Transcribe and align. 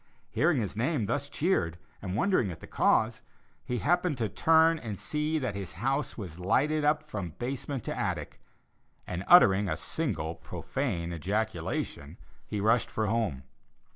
Hearing 0.31 0.59
his 0.59 0.75
name 0.75 1.05
thus 1.05 1.29
cheered 1.29 1.77
and 2.01 2.15
wondering 2.15 2.49
at 2.49 2.59
the 2.59 2.65
cause, 2.65 3.21
he 3.63 3.77
happened 3.77 4.17
to 4.17 4.29
turn 4.29 4.79
and 4.79 4.97
see 4.97 5.37
that 5.37 5.53
his 5.53 5.73
house 5.73 6.17
was 6.17 6.39
lighted 6.39 6.83
up 6.83 7.07
from 7.07 7.35
basement 7.37 7.83
to 7.83 7.95
attic, 7.95 8.41
and 9.05 9.23
uttering 9.27 9.69
a 9.69 9.77
single 9.77 10.33
profane 10.33 11.13
ejaculation, 11.13 12.17
he 12.47 12.59
rushed 12.59 12.89
for 12.89 13.05
home. 13.05 13.43